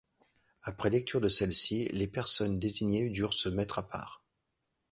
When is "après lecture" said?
0.63-1.21